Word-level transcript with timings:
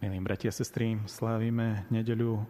Milí 0.00 0.16
bratia 0.16 0.48
a 0.48 0.56
sestry, 0.56 0.96
slávime 1.04 1.84
nedeľu 1.92 2.40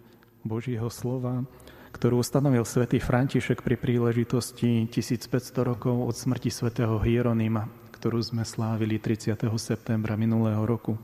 Božieho 0.46 0.86
slova, 0.86 1.42
ktorú 1.90 2.22
ustanovil 2.22 2.62
svätý 2.62 3.02
František 3.02 3.66
pri 3.66 3.74
príležitosti 3.74 4.86
1500 4.86 5.58
rokov 5.66 5.98
od 5.98 6.14
smrti 6.14 6.46
svätého 6.46 6.94
Hieronima, 7.02 7.66
ktorú 7.90 8.22
sme 8.22 8.46
slávili 8.46 9.02
30. 9.02 9.34
septembra 9.58 10.14
minulého 10.14 10.62
roku. 10.62 10.94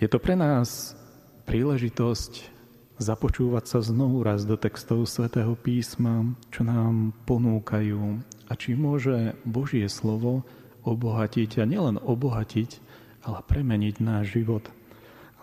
Je 0.00 0.08
to 0.08 0.16
pre 0.16 0.40
nás 0.40 0.96
príležitosť 1.44 2.48
započúvať 2.96 3.76
sa 3.76 3.84
znovu 3.84 4.24
raz 4.24 4.48
do 4.48 4.56
textov 4.56 5.04
svätého 5.04 5.52
písma, 5.52 6.32
čo 6.48 6.64
nám 6.64 7.12
ponúkajú 7.28 8.24
a 8.48 8.52
či 8.56 8.72
môže 8.72 9.36
Božie 9.44 9.84
slovo 9.92 10.48
obohatiť 10.80 11.60
a 11.60 11.68
nielen 11.68 12.00
obohatiť, 12.00 13.03
ale 13.24 13.40
premeniť 13.44 14.04
náš 14.04 14.36
život. 14.36 14.68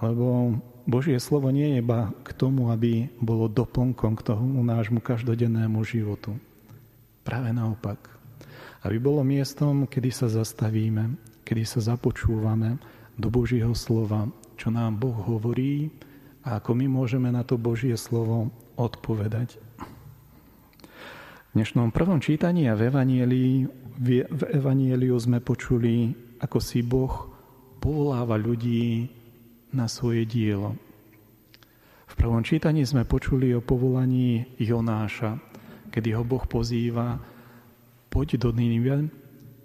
Lebo 0.02 0.58
Božie 0.86 1.18
slovo 1.22 1.54
nie 1.54 1.78
je 1.78 1.82
iba 1.82 2.10
k 2.26 2.30
tomu, 2.34 2.74
aby 2.74 3.10
bolo 3.22 3.46
doplnkom 3.50 4.18
k 4.18 4.26
tomu 4.34 4.62
nášmu 4.66 5.02
každodennému 5.02 5.82
životu. 5.86 6.38
Práve 7.22 7.54
naopak. 7.54 7.98
Aby 8.82 8.98
bolo 8.98 9.22
miestom, 9.22 9.86
kedy 9.86 10.10
sa 10.10 10.26
zastavíme, 10.30 11.18
kedy 11.46 11.64
sa 11.66 11.94
započúvame 11.94 12.82
do 13.14 13.30
Božieho 13.30 13.78
slova, 13.78 14.26
čo 14.58 14.74
nám 14.74 14.98
Boh 14.98 15.14
hovorí 15.14 15.94
a 16.42 16.58
ako 16.58 16.74
my 16.74 16.86
môžeme 16.90 17.30
na 17.30 17.46
to 17.46 17.62
Božie 17.62 17.94
slovo 17.94 18.50
odpovedať. 18.74 19.62
V 21.52 21.60
dnešnom 21.60 21.94
prvom 21.94 22.18
čítaní 22.18 22.66
a 22.66 22.74
v 22.74 22.90
Evanieliu, 22.90 23.70
v 24.02 24.44
Evanieliu 24.50 25.14
sme 25.20 25.44
počuli, 25.44 26.16
ako 26.42 26.58
si 26.58 26.82
Boh 26.82 27.31
povoláva 27.82 28.38
ľudí 28.38 29.10
na 29.74 29.90
svoje 29.90 30.30
dielo. 30.30 30.78
V 32.06 32.14
prvom 32.14 32.46
čítaní 32.46 32.86
sme 32.86 33.08
počuli 33.08 33.58
o 33.58 33.66
povolaní 33.66 34.46
Jonáša, 34.62 35.42
kedy 35.90 36.14
ho 36.14 36.22
Boh 36.22 36.46
pozýva, 36.46 37.18
poď 38.14 38.38
do 38.38 38.54
Ninive 38.54 39.10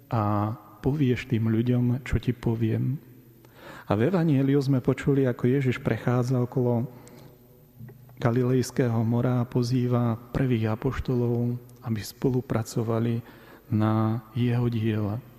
a 0.09 0.55
povieš 0.81 1.29
tým 1.29 1.51
ľuďom, 1.51 2.01
čo 2.01 2.17
ti 2.17 2.33
poviem. 2.33 2.97
A 3.87 3.95
v 3.95 4.09
Evangeliu 4.09 4.59
sme 4.59 4.83
počuli, 4.83 5.27
ako 5.29 5.47
Ježiš 5.47 5.79
prechádza 5.79 6.39
okolo 6.41 6.87
Galilejského 8.17 8.97
mora 9.05 9.43
a 9.43 9.47
pozýva 9.47 10.17
prvých 10.33 10.73
apoštolov, 10.73 11.55
aby 11.85 11.99
spolupracovali 12.01 13.21
na 13.69 14.23
jeho 14.33 14.67
diele. 14.71 15.36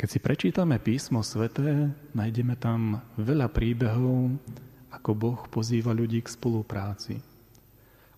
Keď 0.00 0.08
si 0.08 0.16
prečítame 0.16 0.80
písmo 0.80 1.20
sveté, 1.20 1.92
nájdeme 2.16 2.56
tam 2.56 3.04
veľa 3.20 3.52
príbehov, 3.52 4.32
ako 4.88 5.10
Boh 5.12 5.40
pozýva 5.52 5.92
ľudí 5.92 6.24
k 6.24 6.32
spolupráci. 6.32 7.20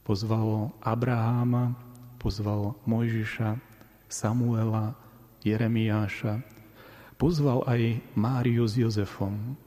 Pozval 0.06 0.70
Abraháma, 0.78 1.74
pozval 2.22 2.78
Mojžiša, 2.86 3.58
Samuela, 4.06 4.94
Jeremiáša, 5.42 6.39
pozval 7.19 7.66
aj 7.66 7.98
Máriu 8.14 8.62
s 8.62 8.78
Jozefom, 8.78 9.58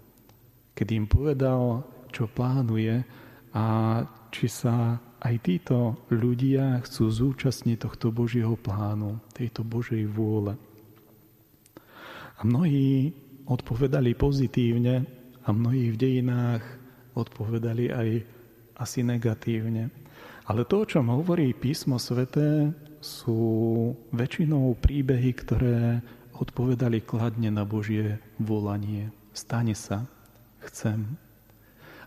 keď 0.72 0.88
im 0.96 1.12
povedal, 1.12 1.84
čo 2.16 2.32
plánuje 2.32 3.04
a 3.52 3.66
či 4.32 4.48
sa 4.48 5.04
aj 5.20 5.36
títo 5.44 6.00
ľudia 6.08 6.80
chcú 6.80 7.12
zúčastniť 7.12 7.76
tohto 7.76 8.08
Božieho 8.16 8.56
plánu, 8.56 9.20
tejto 9.36 9.68
Božej 9.68 10.08
vôle. 10.08 10.56
A 12.36 12.42
mnohí 12.44 13.16
odpovedali 13.48 14.18
pozitívne 14.18 15.06
a 15.46 15.54
mnohí 15.54 15.94
v 15.94 16.00
dejinách 16.02 16.64
odpovedali 17.16 17.94
aj 17.94 18.10
asi 18.76 19.06
negatívne. 19.06 19.88
Ale 20.46 20.68
to, 20.68 20.84
o 20.84 20.90
čom 20.90 21.10
hovorí 21.10 21.56
písmo 21.56 21.98
sveté, 21.98 22.70
sú 23.02 23.94
väčšinou 24.14 24.78
príbehy, 24.82 25.32
ktoré 25.38 26.02
odpovedali 26.36 27.06
kladne 27.06 27.54
na 27.54 27.64
Božie 27.64 28.18
volanie. 28.42 29.14
Stane 29.32 29.78
sa, 29.78 30.10
chcem. 30.70 31.18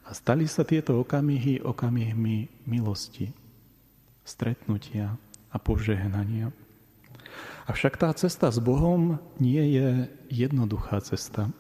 A 0.09 0.11
stali 0.17 0.49
sa 0.51 0.65
tieto 0.65 0.99
okamihy 1.01 1.61
okamihmi 1.63 2.67
milosti, 2.67 3.31
stretnutia 4.25 5.15
a 5.53 5.57
požehnania. 5.61 6.51
Avšak 7.69 8.01
tá 8.01 8.09
cesta 8.17 8.49
s 8.49 8.59
Bohom 8.63 9.21
nie 9.37 9.61
je 9.77 9.89
jednoduchá 10.33 11.05
cesta. 11.05 11.53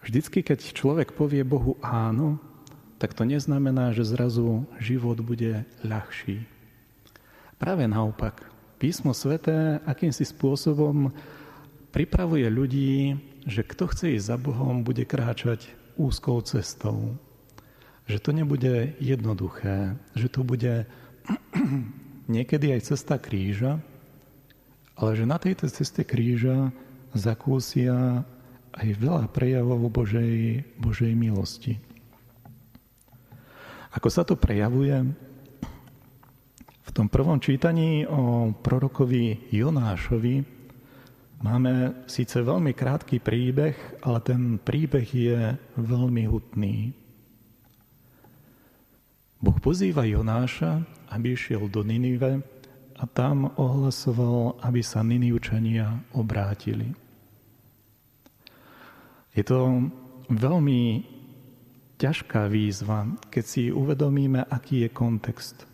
Vždycky, 0.00 0.40
keď 0.40 0.72
človek 0.72 1.12
povie 1.12 1.44
Bohu 1.44 1.76
áno, 1.84 2.40
tak 3.00 3.16
to 3.16 3.24
neznamená, 3.24 3.96
že 3.96 4.04
zrazu 4.04 4.68
život 4.76 5.20
bude 5.24 5.64
ľahší. 5.80 6.44
Práve 7.56 7.84
naopak, 7.88 8.44
písmo 8.80 9.12
sveté 9.12 9.80
akýmsi 9.84 10.24
spôsobom 10.24 11.12
pripravuje 11.92 12.48
ľudí, 12.48 13.16
že 13.44 13.64
kto 13.64 13.88
chce 13.92 14.16
ísť 14.16 14.26
za 14.28 14.36
Bohom, 14.36 14.84
bude 14.84 15.04
kráčať 15.04 15.68
úzkou 16.00 16.40
cestou. 16.44 17.16
Že 18.08 18.18
to 18.20 18.30
nebude 18.32 18.74
jednoduché, 19.00 19.96
že 20.16 20.28
to 20.28 20.44
bude 20.44 20.88
niekedy 22.36 22.72
aj 22.72 22.96
cesta 22.96 23.20
kríža, 23.20 23.80
ale 25.00 25.16
že 25.16 25.24
na 25.24 25.40
tejto 25.40 25.64
ceste 25.72 26.04
kríža 26.04 26.68
zakúsia 27.16 28.20
aj 28.76 28.88
veľa 29.00 29.32
prejavov 29.32 29.88
Božej, 29.88 30.62
Božej 30.76 31.16
milosti. 31.16 31.80
Ako 33.96 34.12
sa 34.12 34.22
to 34.22 34.36
prejavuje? 34.36 34.94
V 36.84 36.90
tom 36.92 37.08
prvom 37.08 37.40
čítaní 37.40 38.04
o 38.06 38.52
prorokovi 38.54 39.50
Jonášovi 39.50 40.36
máme 41.40 42.04
síce 42.06 42.38
veľmi 42.44 42.76
krátky 42.76 43.18
príbeh, 43.24 43.74
ale 44.04 44.18
ten 44.22 44.60
príbeh 44.60 45.08
je 45.08 45.56
veľmi 45.80 46.22
hutný. 46.28 46.92
Boh 49.40 49.56
pozýva 49.56 50.04
Jonáša, 50.04 50.84
aby 51.08 51.32
išiel 51.32 51.66
do 51.72 51.80
Ninive, 51.80 52.59
a 53.00 53.08
tam 53.08 53.48
ohlasoval, 53.56 54.60
aby 54.60 54.84
sa 54.84 55.00
Niniučania 55.00 56.04
obrátili. 56.12 56.92
Je 59.32 59.40
to 59.40 59.88
veľmi 60.28 61.08
ťažká 61.96 62.44
výzva, 62.52 63.08
keď 63.32 63.44
si 63.44 63.62
uvedomíme, 63.72 64.44
aký 64.44 64.84
je 64.84 64.90
kontext. 64.92 65.64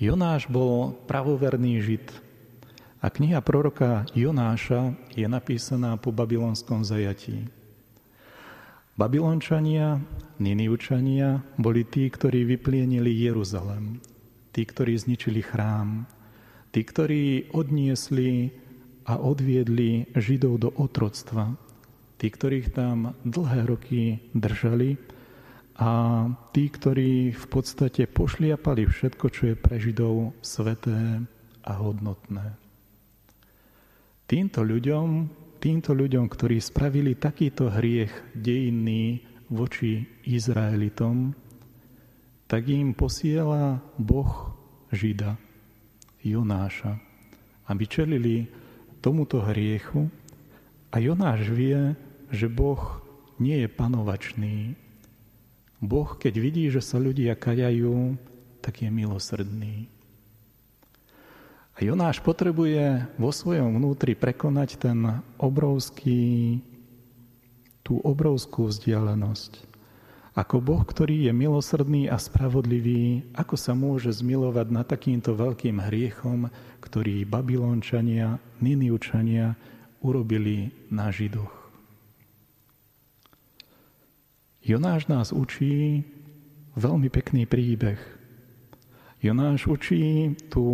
Jonáš 0.00 0.48
bol 0.48 0.96
pravoverný 1.04 1.84
žid 1.84 2.08
a 3.04 3.12
kniha 3.12 3.44
proroka 3.44 4.08
Jonáša 4.16 4.96
je 5.12 5.28
napísaná 5.28 6.00
po 6.00 6.08
babylonskom 6.08 6.84
zajatí. 6.88 7.48
Babylončania, 8.96 10.00
Niniučania 10.40 11.40
boli 11.56 11.84
tí, 11.84 12.08
ktorí 12.08 12.48
vyplienili 12.48 13.12
Jeruzalem, 13.12 14.00
tí, 14.52 14.64
ktorí 14.64 14.96
zničili 14.96 15.40
chrám, 15.40 16.04
Tí, 16.70 16.86
ktorí 16.86 17.50
odniesli 17.50 18.54
a 19.02 19.18
odviedli 19.18 20.06
Židov 20.14 20.54
do 20.62 20.70
otroctva, 20.70 21.58
tí, 22.14 22.30
ktorých 22.30 22.70
tam 22.70 23.18
dlhé 23.26 23.66
roky 23.66 24.02
držali 24.30 24.94
a 25.82 25.90
tí, 26.54 26.70
ktorí 26.70 27.34
v 27.34 27.46
podstate 27.50 28.06
pošliapali 28.06 28.86
všetko, 28.86 29.26
čo 29.34 29.42
je 29.50 29.54
pre 29.58 29.82
Židov 29.82 30.38
sveté 30.46 31.26
a 31.66 31.72
hodnotné. 31.74 32.54
Týmto 34.30 34.62
ľuďom, 34.62 35.26
týmto 35.58 35.90
ľuďom, 35.90 36.30
ktorí 36.30 36.62
spravili 36.62 37.18
takýto 37.18 37.66
hriech 37.66 38.14
dejinný 38.38 39.26
voči 39.50 40.06
Izraelitom, 40.22 41.34
tak 42.46 42.70
im 42.70 42.94
posiela 42.94 43.82
Boh 43.98 44.54
Žida 44.94 45.49
Jonáša, 46.20 47.00
aby 47.68 47.84
čelili 47.88 48.48
tomuto 49.00 49.40
hriechu 49.40 50.12
a 50.92 51.00
Jonáš 51.00 51.48
vie, 51.48 51.96
že 52.28 52.46
Boh 52.50 53.00
nie 53.40 53.64
je 53.64 53.68
panovačný. 53.72 54.76
Boh, 55.80 56.12
keď 56.20 56.34
vidí, 56.36 56.68
že 56.68 56.84
sa 56.84 57.00
ľudia 57.00 57.32
kajajú, 57.32 58.20
tak 58.60 58.84
je 58.84 58.90
milosrdný. 58.92 59.88
A 61.72 61.78
Jonáš 61.80 62.20
potrebuje 62.20 63.08
vo 63.16 63.32
svojom 63.32 63.80
vnútri 63.80 64.12
prekonať 64.12 64.76
ten 64.76 65.24
obrovský, 65.40 66.60
tú 67.80 67.96
obrovskú 68.04 68.68
vzdialenosť. 68.68 69.69
Ako 70.30 70.62
Boh, 70.62 70.86
ktorý 70.86 71.26
je 71.26 71.32
milosrdný 71.34 72.06
a 72.06 72.14
spravodlivý, 72.14 73.26
ako 73.34 73.58
sa 73.58 73.74
môže 73.74 74.14
zmilovať 74.14 74.66
nad 74.70 74.86
takýmto 74.86 75.34
veľkým 75.34 75.82
hriechom, 75.82 76.46
ktorý 76.78 77.26
Babylončania, 77.26 78.38
Niniučania 78.62 79.58
urobili 79.98 80.70
na 80.86 81.10
Židoch. 81.10 81.50
Jonáš 84.62 85.10
nás 85.10 85.34
učí 85.34 86.06
veľmi 86.78 87.10
pekný 87.10 87.50
príbeh. 87.50 87.98
Jonáš 89.18 89.66
učí 89.66 90.38
tú 90.46 90.64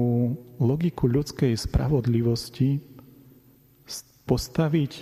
logiku 0.61 1.09
ľudskej 1.09 1.56
spravodlivosti 1.56 2.79
postaviť 4.29 4.93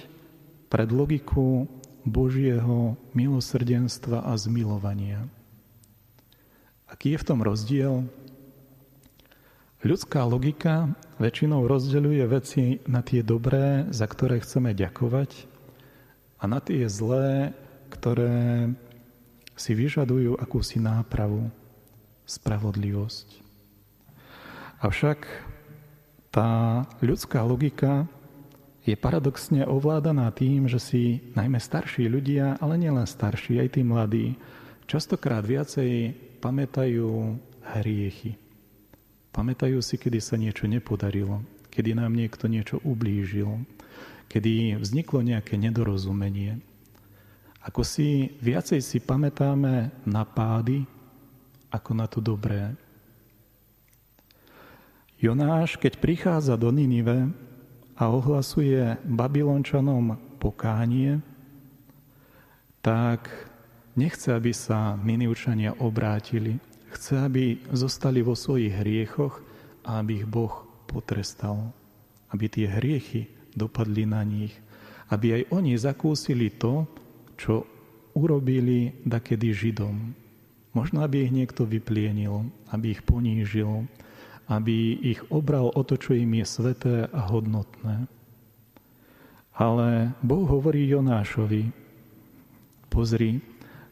pred 0.70 0.88
logiku 0.94 1.66
Božieho 2.04 3.00
milosrdenstva 3.16 4.28
a 4.28 4.32
zmilovania. 4.36 5.24
Aký 6.84 7.16
je 7.16 7.20
v 7.20 7.26
tom 7.26 7.40
rozdiel? 7.40 8.04
Ľudská 9.84 10.24
logika 10.24 10.92
väčšinou 11.20 11.68
rozdeľuje 11.68 12.24
veci 12.28 12.64
na 12.88 13.04
tie 13.04 13.20
dobré, 13.20 13.88
za 13.92 14.08
ktoré 14.08 14.40
chceme 14.40 14.72
ďakovať, 14.72 15.50
a 16.40 16.44
na 16.44 16.60
tie 16.60 16.84
zlé, 16.92 17.56
ktoré 17.88 18.68
si 19.56 19.72
vyžadujú 19.72 20.36
akúsi 20.36 20.76
nápravu, 20.76 21.48
spravodlivosť. 22.28 23.28
Avšak 24.84 25.24
tá 26.28 26.82
ľudská 27.00 27.40
logika 27.46 28.04
je 28.84 28.92
paradoxne 29.00 29.64
ovládaná 29.64 30.28
tým, 30.36 30.68
že 30.68 30.76
si 30.76 31.02
najmä 31.32 31.56
starší 31.56 32.04
ľudia, 32.04 32.60
ale 32.60 32.76
nielen 32.76 33.08
starší, 33.08 33.64
aj 33.64 33.68
tí 33.72 33.80
mladí, 33.80 34.36
častokrát 34.84 35.40
viacej 35.40 36.12
pamätajú 36.44 37.40
hriechy. 37.64 38.36
Pamätajú 39.32 39.80
si, 39.80 39.96
kedy 39.96 40.20
sa 40.20 40.36
niečo 40.36 40.68
nepodarilo, 40.68 41.40
kedy 41.72 41.96
nám 41.96 42.12
niekto 42.12 42.44
niečo 42.44 42.76
ublížil, 42.84 43.64
kedy 44.28 44.76
vzniklo 44.76 45.24
nejaké 45.24 45.56
nedorozumenie. 45.56 46.60
Ako 47.64 47.80
si 47.80 48.36
viacej 48.44 48.84
si 48.84 49.00
pamätáme 49.00 49.88
na 50.04 50.22
pády, 50.28 50.84
ako 51.72 51.90
na 51.96 52.04
to 52.04 52.20
dobré. 52.20 52.76
Jonáš, 55.16 55.80
keď 55.80 55.96
prichádza 55.96 56.54
do 56.60 56.68
Ninive, 56.68 57.32
a 57.94 58.10
ohlasuje 58.10 58.98
Babylončanom 59.06 60.18
pokánie, 60.42 61.22
tak 62.84 63.30
nechce, 63.96 64.34
aby 64.34 64.52
sa 64.52 64.98
Ninivčania 64.98 65.78
obrátili. 65.78 66.58
Chce, 66.92 67.26
aby 67.26 67.58
zostali 67.72 68.20
vo 68.20 68.36
svojich 68.36 68.74
hriechoch 68.82 69.40
a 69.86 70.02
aby 70.02 70.22
ich 70.22 70.28
Boh 70.28 70.66
potrestal. 70.86 71.72
Aby 72.30 72.50
tie 72.50 72.66
hriechy 72.68 73.30
dopadli 73.54 74.04
na 74.04 74.22
nich. 74.26 74.52
Aby 75.08 75.40
aj 75.40 75.42
oni 75.54 75.72
zakúsili 75.78 76.52
to, 76.54 76.86
čo 77.38 77.66
urobili 78.14 78.94
dakedy 79.02 79.50
Židom. 79.54 80.14
Možno, 80.74 81.06
aby 81.06 81.26
ich 81.26 81.32
niekto 81.34 81.66
vyplienil, 81.66 82.50
aby 82.74 82.98
ich 82.98 83.02
ponížil, 83.06 83.86
aby 84.48 85.00
ich 85.00 85.20
obral 85.32 85.72
o 85.72 85.80
to, 85.84 85.96
čo 85.96 86.12
im 86.12 86.36
je 86.36 86.46
sveté 86.46 86.96
a 87.08 87.20
hodnotné. 87.28 88.08
Ale 89.54 90.12
Boh 90.20 90.44
hovorí 90.44 90.84
Jonášovi, 90.90 91.70
pozri, 92.90 93.38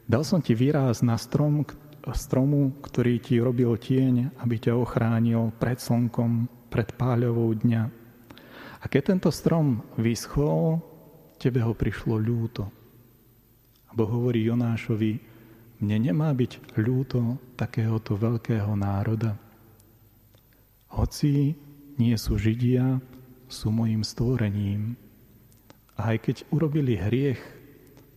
dal 0.05 0.27
som 0.27 0.43
ti 0.43 0.51
výraz 0.53 0.99
na 1.01 1.15
strom, 1.15 1.63
stromu, 2.11 2.75
ktorý 2.83 3.23
ti 3.23 3.39
robil 3.39 3.71
tieň, 3.79 4.35
aby 4.43 4.55
ťa 4.59 4.75
ochránil 4.75 5.55
pred 5.55 5.79
slnkom, 5.79 6.51
pred 6.67 6.91
páľovou 6.99 7.55
dňa. 7.55 7.83
A 8.83 8.85
keď 8.91 9.15
tento 9.15 9.31
strom 9.31 9.79
vyschol, 9.95 10.83
tebe 11.39 11.63
ho 11.63 11.71
prišlo 11.71 12.19
ľúto. 12.19 12.67
Boh 13.95 14.09
hovorí 14.11 14.43
Jonášovi, 14.43 15.31
mne 15.79 16.11
nemá 16.11 16.35
byť 16.35 16.75
ľúto 16.79 17.39
takéhoto 17.55 18.19
veľkého 18.19 18.75
národa. 18.75 19.39
Hoci 20.93 21.57
nie 21.97 22.15
sú 22.17 22.37
Židia, 22.37 23.01
sú 23.49 23.73
mojim 23.73 24.05
stvorením. 24.05 24.97
A 25.97 26.13
aj 26.13 26.17
keď 26.25 26.35
urobili 26.49 26.97
hriech, 26.97 27.41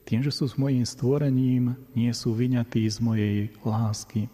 tým, 0.06 0.23
že 0.23 0.31
sú 0.31 0.46
s 0.46 0.55
mojim 0.55 0.87
stvorením, 0.87 1.75
nie 1.99 2.12
sú 2.14 2.32
vyňatí 2.32 2.87
z 2.87 2.99
mojej 3.02 3.37
lásky. 3.67 4.31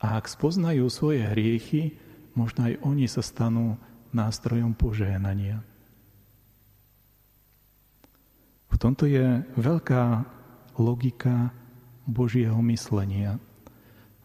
A 0.00 0.16
ak 0.16 0.30
spoznajú 0.30 0.86
svoje 0.88 1.26
hriechy, 1.26 1.98
možno 2.38 2.70
aj 2.70 2.78
oni 2.86 3.10
sa 3.10 3.20
stanú 3.20 3.76
nástrojom 4.14 4.72
požehnania. 4.72 5.60
V 8.70 8.76
tomto 8.78 9.04
je 9.04 9.42
veľká 9.58 10.24
logika 10.78 11.52
Božieho 12.06 12.56
myslenia. 12.70 13.36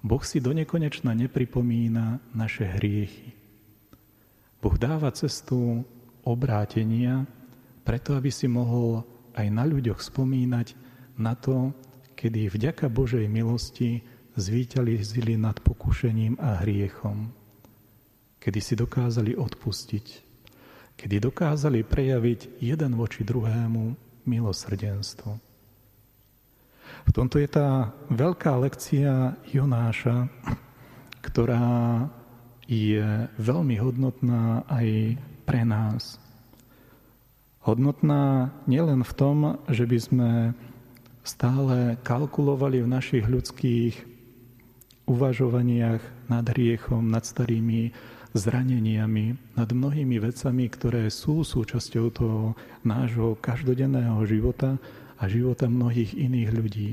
Boh 0.05 0.21
si 0.21 0.37
do 0.37 0.53
nekonečna 0.53 1.17
nepripomína 1.17 2.21
naše 2.37 2.69
hriechy. 2.77 3.33
Boh 4.61 4.77
dáva 4.77 5.09
cestu 5.09 5.81
obrátenia, 6.21 7.25
preto 7.81 8.13
aby 8.13 8.29
si 8.29 8.45
mohol 8.45 9.01
aj 9.33 9.49
na 9.49 9.65
ľuďoch 9.65 9.97
spomínať 9.97 10.77
na 11.17 11.33
to, 11.33 11.73
kedy 12.13 12.53
vďaka 12.53 12.85
Božej 12.85 13.25
milosti 13.25 14.05
zvýťalizili 14.37 15.41
nad 15.41 15.57
pokušením 15.65 16.37
a 16.37 16.61
hriechom. 16.61 17.33
Kedy 18.37 18.59
si 18.61 18.77
dokázali 18.77 19.33
odpustiť. 19.33 20.05
Kedy 21.01 21.17
dokázali 21.17 21.81
prejaviť 21.81 22.61
jeden 22.61 22.93
voči 22.93 23.25
druhému 23.25 23.83
milosrdenstvo. 24.29 25.44
V 27.05 27.09
tomto 27.13 27.37
je 27.37 27.49
tá 27.49 27.93
veľká 28.09 28.57
lekcia 28.59 29.37
Jonáša, 29.47 30.27
ktorá 31.21 32.05
je 32.65 33.29
veľmi 33.37 33.77
hodnotná 33.77 34.65
aj 34.65 35.17
pre 35.45 35.61
nás. 35.61 36.17
Hodnotná 37.61 38.53
nielen 38.65 39.05
v 39.05 39.13
tom, 39.13 39.37
že 39.69 39.85
by 39.85 39.97
sme 40.01 40.31
stále 41.25 41.97
kalkulovali 42.05 42.85
v 42.85 42.91
našich 42.91 43.25
ľudských 43.25 43.93
uvažovaniach 45.09 46.29
nad 46.29 46.45
hriechom, 46.45 47.09
nad 47.09 47.25
starými 47.25 47.93
zraneniami, 48.35 49.55
nad 49.57 49.69
mnohými 49.71 50.17
vecami, 50.21 50.65
ktoré 50.69 51.09
sú 51.09 51.41
súčasťou 51.41 52.05
toho 52.11 52.53
nášho 52.83 53.37
každodenného 53.39 54.19
života, 54.27 54.77
a 55.19 55.23
života 55.31 55.71
mnohých 55.71 56.15
iných 56.15 56.50
ľudí. 56.51 56.91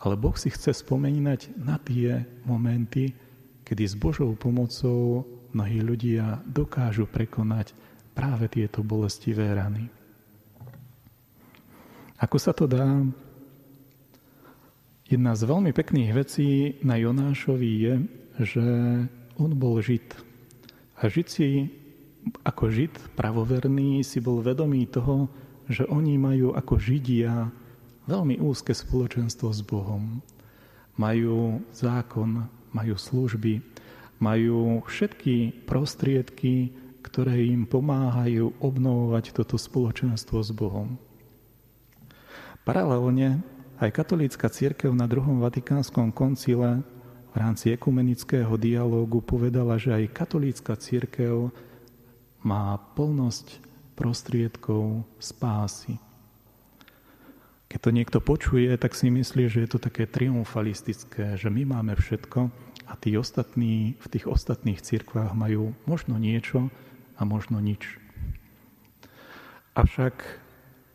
Ale 0.00 0.16
Boh 0.16 0.34
si 0.34 0.48
chce 0.48 0.72
spomínať 0.72 1.60
na 1.60 1.76
tie 1.76 2.24
momenty, 2.48 3.12
kedy 3.68 3.84
s 3.84 3.94
Božou 3.94 4.32
pomocou 4.34 5.28
mnohí 5.52 5.84
ľudia 5.84 6.40
dokážu 6.48 7.04
prekonať 7.04 7.76
práve 8.16 8.48
tieto 8.48 8.80
bolestivé 8.80 9.52
rany. 9.54 9.86
Ako 12.20 12.36
sa 12.36 12.52
to 12.52 12.68
dá? 12.68 12.84
Jedna 15.10 15.32
z 15.34 15.42
veľmi 15.42 15.72
pekných 15.74 16.10
vecí 16.14 16.78
na 16.86 16.94
Jonášovi 16.94 17.70
je, 17.82 17.94
že 18.44 18.66
on 19.40 19.50
bol 19.56 19.80
Žid. 19.82 20.06
A 21.00 21.08
Žid 21.08 21.26
si, 21.26 21.48
ako 22.44 22.70
Žid 22.70 23.16
pravoverný, 23.18 24.04
si 24.04 24.20
bol 24.20 24.44
vedomý 24.44 24.86
toho, 24.86 25.26
že 25.70 25.86
oni 25.86 26.18
majú 26.18 26.50
ako 26.58 26.82
Židia 26.82 27.46
veľmi 28.10 28.42
úzke 28.42 28.74
spoločenstvo 28.74 29.54
s 29.54 29.62
Bohom. 29.62 30.18
Majú 30.98 31.62
zákon, 31.70 32.50
majú 32.74 32.98
služby, 32.98 33.62
majú 34.18 34.82
všetky 34.90 35.64
prostriedky, 35.64 36.74
ktoré 37.06 37.46
im 37.46 37.64
pomáhajú 37.64 38.58
obnovovať 38.58 39.30
toto 39.30 39.54
spoločenstvo 39.54 40.42
s 40.42 40.50
Bohom. 40.50 40.98
Paralelne 42.66 43.40
aj 43.80 43.94
katolícka 43.94 44.50
církev 44.52 44.92
na 44.92 45.08
druhom 45.08 45.40
vatikánskom 45.40 46.12
koncile 46.12 46.84
v 47.30 47.36
rámci 47.38 47.70
ekumenického 47.72 48.58
dialógu 48.58 49.22
povedala, 49.22 49.78
že 49.78 49.94
aj 49.94 50.12
katolícka 50.12 50.74
církev 50.74 51.54
má 52.42 52.76
plnosť 52.98 53.69
prostriedkov 54.00 55.04
spásy. 55.20 56.00
Keď 57.68 57.78
to 57.84 57.90
niekto 57.92 58.18
počuje, 58.24 58.72
tak 58.80 58.96
si 58.96 59.12
myslí, 59.12 59.52
že 59.52 59.62
je 59.62 59.68
to 59.68 59.78
také 59.78 60.08
triumfalistické, 60.08 61.36
že 61.36 61.52
my 61.52 61.68
máme 61.68 61.92
všetko 62.00 62.48
a 62.88 62.92
tí 62.96 63.14
ostatní 63.20 64.00
v 64.00 64.06
tých 64.08 64.24
ostatných 64.24 64.80
cirkvách 64.80 65.36
majú 65.36 65.76
možno 65.84 66.16
niečo 66.16 66.72
a 67.20 67.28
možno 67.28 67.60
nič. 67.60 68.00
Avšak 69.76 70.16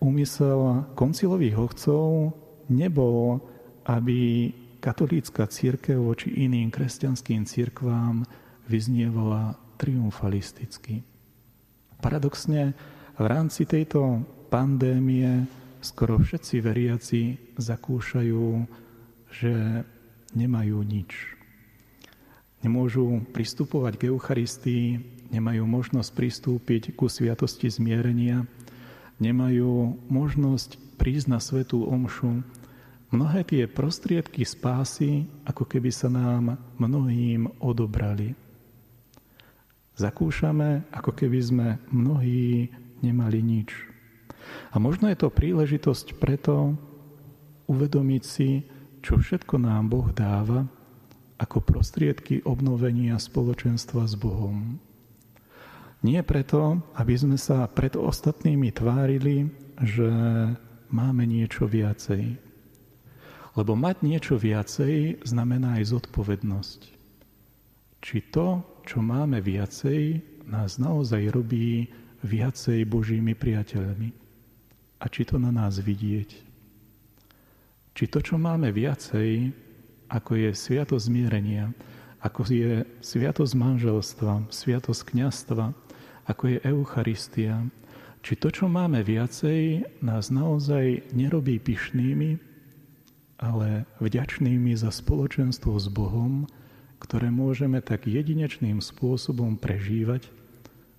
úmysel 0.04 0.90
koncilových 0.98 1.56
hochcov 1.56 2.36
nebol, 2.68 3.40
aby 3.88 4.52
katolícka 4.84 5.48
církev 5.48 6.02
voči 6.02 6.34
iným 6.34 6.74
kresťanským 6.74 7.48
církvám 7.48 8.28
vyznievala 8.68 9.56
triumfalisticky. 9.80 11.06
Paradoxne 12.04 12.76
v 13.16 13.26
rámci 13.26 13.64
tejto 13.64 14.28
pandémie 14.52 15.48
skoro 15.80 16.20
všetci 16.20 16.56
veriaci 16.60 17.22
zakúšajú, 17.56 18.46
že 19.32 19.54
nemajú 20.36 20.84
nič. 20.84 21.12
Nemôžu 22.60 23.24
pristupovať 23.32 23.94
k 23.96 24.04
Eucharistii, 24.12 24.86
nemajú 25.32 25.64
možnosť 25.64 26.10
pristúpiť 26.12 26.98
ku 26.98 27.08
sviatosti 27.08 27.72
zmierenia, 27.72 28.44
nemajú 29.24 29.96
možnosť 30.12 30.76
prísť 31.00 31.28
na 31.32 31.40
svetú 31.40 31.88
omšu. 31.88 32.44
Mnohé 33.16 33.48
tie 33.48 33.64
prostriedky 33.70 34.44
spásy, 34.44 35.24
ako 35.48 35.64
keby 35.64 35.88
sa 35.94 36.12
nám 36.12 36.60
mnohým 36.82 37.48
odobrali. 37.64 38.36
Zakúšame, 39.96 40.84
ako 40.92 41.16
keby 41.16 41.40
sme 41.40 41.68
mnohí 41.88 42.68
nemali 43.02 43.40
nič. 43.44 43.72
A 44.72 44.80
možno 44.80 45.10
je 45.10 45.18
to 45.18 45.34
príležitosť 45.34 46.20
preto 46.22 46.76
uvedomiť 47.66 48.24
si, 48.24 48.64
čo 49.02 49.18
všetko 49.18 49.58
nám 49.62 49.90
Boh 49.90 50.10
dáva 50.14 50.66
ako 51.36 51.62
prostriedky 51.62 52.46
obnovenia 52.48 53.20
spoločenstva 53.20 54.08
s 54.08 54.16
Bohom. 54.16 54.80
Nie 56.06 56.22
preto, 56.22 56.86
aby 56.96 57.14
sme 57.18 57.36
sa 57.36 57.66
pred 57.66 57.98
ostatnými 57.98 58.70
tvárili, 58.72 59.50
že 59.82 60.08
máme 60.94 61.26
niečo 61.26 61.66
viacej. 61.66 62.38
Lebo 63.56 63.74
mať 63.74 64.04
niečo 64.04 64.36
viacej 64.38 65.26
znamená 65.26 65.82
aj 65.82 65.96
zodpovednosť. 65.96 66.80
Či 68.06 68.18
to, 68.30 68.62
čo 68.86 69.02
máme 69.02 69.42
viacej, 69.42 70.22
nás 70.46 70.78
naozaj 70.78 71.34
robí 71.34 71.90
viacej 72.24 72.86
Božími 72.88 73.36
priateľmi. 73.36 74.10
A 75.02 75.06
či 75.12 75.28
to 75.28 75.36
na 75.36 75.52
nás 75.52 75.82
vidieť. 75.82 76.30
Či 77.96 78.04
to, 78.12 78.20
čo 78.20 78.36
máme 78.36 78.72
viacej, 78.72 79.52
ako 80.12 80.32
je 80.36 80.50
sviatosť 80.52 81.08
zmierenia, 81.08 81.72
ako 82.20 82.48
je 82.48 82.84
sviatosť 83.00 83.54
manželstva, 83.56 84.52
sviatosť 84.52 85.02
kniastva, 85.16 85.72
ako 86.26 86.44
je 86.56 86.58
Eucharistia, 86.66 87.64
či 88.26 88.34
to, 88.34 88.50
čo 88.50 88.66
máme 88.66 89.06
viacej, 89.06 89.86
nás 90.02 90.34
naozaj 90.34 91.14
nerobí 91.14 91.62
pyšnými, 91.62 92.42
ale 93.38 93.86
vďačnými 94.02 94.74
za 94.74 94.90
spoločenstvo 94.90 95.78
s 95.78 95.86
Bohom, 95.94 96.50
ktoré 96.98 97.30
môžeme 97.30 97.86
tak 97.86 98.10
jedinečným 98.10 98.82
spôsobom 98.82 99.62
prežívať 99.62 100.26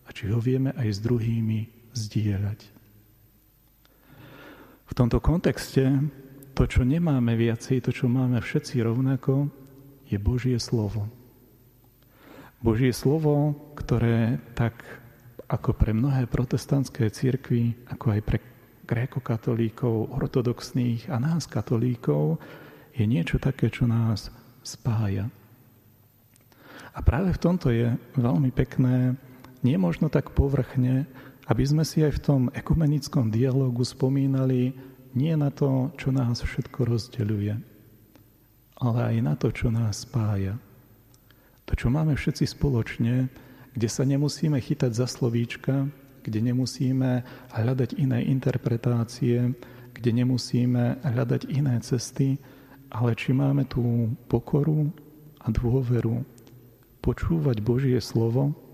a 0.07 0.09
či 0.15 0.31
ho 0.31 0.39
vieme 0.39 0.71
aj 0.79 0.89
s 0.97 0.99
druhými 1.03 1.91
zdieľať. 1.93 2.61
V 4.87 4.93
tomto 4.95 5.19
kontexte 5.19 5.83
to, 6.57 6.65
čo 6.65 6.87
nemáme 6.87 7.37
viacej, 7.37 7.85
to, 7.85 7.91
čo 7.93 8.09
máme 8.09 8.41
všetci 8.41 8.81
rovnako, 8.81 9.51
je 10.07 10.17
Božie 10.17 10.57
slovo. 10.63 11.05
Božie 12.63 12.95
slovo, 12.95 13.53
ktoré 13.77 14.41
tak 14.57 14.81
ako 15.47 15.77
pre 15.77 15.93
mnohé 15.93 16.27
protestantské 16.27 17.13
církvy, 17.13 17.87
ako 17.93 18.07
aj 18.17 18.21
pre 18.25 18.39
grékokatolíkov, 18.87 20.15
ortodoxných 20.15 21.11
a 21.11 21.19
nás 21.19 21.45
katolíkov, 21.51 22.39
je 22.95 23.05
niečo 23.05 23.37
také, 23.37 23.69
čo 23.69 23.85
nás 23.85 24.31
spája. 24.65 25.29
A 26.97 26.99
práve 27.05 27.37
v 27.37 27.43
tomto 27.43 27.69
je 27.69 27.93
veľmi 28.17 28.49
pekné, 28.57 29.13
nie 29.63 29.77
možno 29.81 30.13
tak 30.13 30.35
povrchne, 30.37 31.07
aby 31.47 31.63
sme 31.63 31.87
si 31.87 32.03
aj 32.03 32.19
v 32.19 32.23
tom 32.23 32.43
ekumenickom 32.51 33.31
dialogu 33.31 33.87
spomínali 33.87 34.75
nie 35.17 35.33
na 35.39 35.49
to, 35.49 35.95
čo 35.97 36.13
nás 36.13 36.43
všetko 36.43 36.85
rozdeľuje, 36.85 37.55
ale 38.83 38.99
aj 39.01 39.17
na 39.23 39.35
to, 39.39 39.49
čo 39.55 39.73
nás 39.73 40.05
spája. 40.05 40.59
To, 41.67 41.73
čo 41.75 41.89
máme 41.89 42.15
všetci 42.15 42.45
spoločne, 42.47 43.31
kde 43.73 43.89
sa 43.89 44.05
nemusíme 44.05 44.59
chytať 44.61 44.93
za 44.93 45.07
slovíčka, 45.09 45.89
kde 46.27 46.39
nemusíme 46.43 47.23
hľadať 47.55 47.97
iné 47.97 48.27
interpretácie, 48.27 49.55
kde 49.95 50.11
nemusíme 50.13 51.01
hľadať 51.01 51.49
iné 51.49 51.79
cesty, 51.81 52.37
ale 52.91 53.15
či 53.15 53.33
máme 53.33 53.65
tú 53.67 54.11
pokoru 54.27 54.91
a 55.43 55.49
dôveru 55.49 56.27
počúvať 57.01 57.63
Božie 57.63 57.99
slovo 58.03 58.66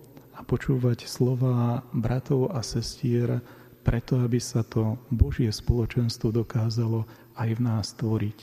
počúvať 0.44 1.06
slova 1.08 1.86
bratov 1.94 2.52
a 2.52 2.60
sestier 2.60 3.40
preto, 3.82 4.22
aby 4.22 4.38
sa 4.38 4.62
to 4.62 4.94
Božie 5.10 5.50
spoločenstvo 5.50 6.30
dokázalo 6.30 7.06
aj 7.34 7.50
v 7.58 7.60
nás 7.60 7.90
tvoriť. 7.98 8.38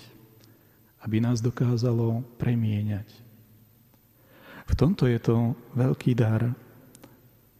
Aby 1.00 1.24
nás 1.24 1.40
dokázalo 1.40 2.28
premieňať. 2.36 3.08
V 4.68 4.74
tomto 4.76 5.08
je 5.08 5.18
to 5.18 5.56
veľký 5.74 6.14
dar. 6.14 6.52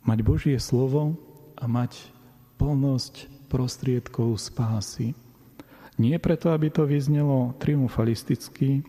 Mať 0.04 0.20
Božie 0.22 0.58
slovo 0.60 1.16
a 1.56 1.66
mať 1.66 1.96
plnosť 2.60 3.48
prostriedkov 3.48 4.38
spásy. 4.38 5.16
Nie 6.00 6.20
preto, 6.20 6.52
aby 6.52 6.72
to 6.72 6.88
vyznelo 6.88 7.56
triumfalisticky, 7.60 8.84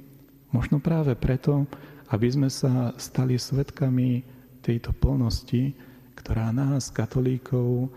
možno 0.54 0.78
práve 0.78 1.14
preto, 1.18 1.66
aby 2.10 2.26
sme 2.30 2.50
sa 2.50 2.94
stali 2.98 3.38
svetkami 3.38 4.39
tejto 4.60 4.92
plnosti, 4.96 5.72
ktorá 6.16 6.52
nás, 6.52 6.92
katolíkov, 6.92 7.88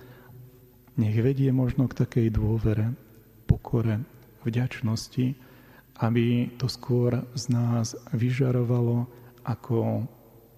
nech 0.95 1.17
vedie 1.19 1.49
možno 1.51 1.89
k 1.89 2.05
takej 2.05 2.27
dôvere, 2.31 2.95
pokore, 3.45 4.01
vďačnosti, 4.43 5.35
aby 6.01 6.53
to 6.57 6.67
skôr 6.67 7.23
z 7.37 7.53
nás 7.53 7.95
vyžarovalo 8.11 9.07
ako 9.43 10.07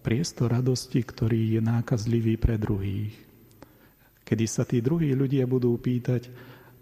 priestor 0.06 0.54
radosti, 0.54 1.02
ktorý 1.02 1.58
je 1.58 1.62
nákazlivý 1.66 2.38
pre 2.38 2.62
druhých. 2.62 3.14
Kedy 4.26 4.46
sa 4.46 4.66
tí 4.66 4.82
druhí 4.82 5.14
ľudia 5.14 5.46
budú 5.50 5.78
pýtať, 5.78 6.30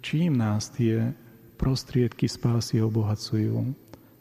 čím 0.04 0.36
nás 0.40 0.72
tie 0.72 1.12
prostriedky 1.56 2.28
spásy 2.28 2.84
obohacujú, 2.84 3.72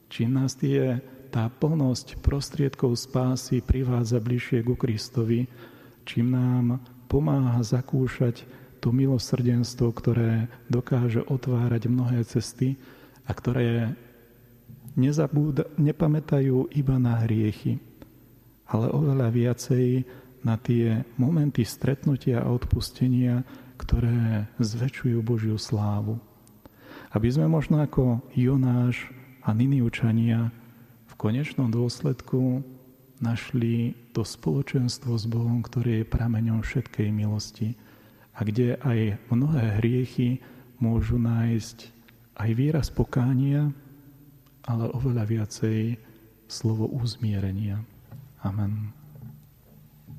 čím 0.07 0.31
nás 0.39 0.55
tie, 0.55 1.03
tá 1.33 1.49
plnosť 1.49 2.21
prostriedkov 2.21 3.01
spásy 3.01 3.65
privádza 3.65 4.21
bližšie 4.21 4.61
ku 4.61 4.77
Kristovi, 4.77 5.49
čím 6.05 6.37
nám 6.37 6.85
pomáha 7.09 7.65
zakúšať 7.65 8.45
to 8.85 8.93
milosrdenstvo, 8.93 9.97
ktoré 9.97 10.53
dokáže 10.69 11.25
otvárať 11.25 11.89
mnohé 11.89 12.21
cesty 12.29 12.77
a 13.25 13.33
ktoré 13.33 13.97
nezabúda, 14.93 15.73
nepamätajú 15.81 16.69
iba 16.77 17.01
na 17.01 17.25
hriechy, 17.25 17.81
ale 18.69 18.93
oveľa 18.93 19.33
viacej 19.33 20.05
na 20.45 20.61
tie 20.61 21.01
momenty 21.17 21.65
stretnutia 21.65 22.45
a 22.45 22.51
odpustenia, 22.53 23.41
ktoré 23.81 24.51
zväčšujú 24.61 25.19
Božiu 25.25 25.57
slávu. 25.57 26.21
Aby 27.15 27.29
sme 27.33 27.49
možno 27.49 27.81
ako 27.81 28.21
Jonáš 28.37 29.09
a 29.41 29.55
Niniučania 29.55 30.62
konečnom 31.23 31.71
dôsledku 31.71 32.67
našli 33.23 33.95
to 34.11 34.27
spoločenstvo 34.27 35.15
s 35.15 35.31
Bohom, 35.31 35.63
ktoré 35.63 36.03
je 36.03 36.11
prameňom 36.11 36.67
všetkej 36.67 37.15
milosti 37.15 37.79
a 38.35 38.43
kde 38.43 38.75
aj 38.83 39.23
mnohé 39.31 39.79
hriechy 39.79 40.43
môžu 40.83 41.23
nájsť 41.23 41.95
aj 42.43 42.51
výraz 42.59 42.91
pokánia, 42.91 43.71
ale 44.67 44.91
oveľa 44.91 45.25
viacej 45.31 45.95
slovo 46.51 46.91
uzmierenia. 46.91 47.79
Amen. 48.43 49.02